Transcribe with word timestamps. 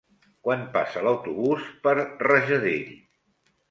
Quan 0.47 0.63
passa 0.77 1.05
l'autobús 1.09 1.71
per 1.87 1.97
Rajadell? 2.03 2.93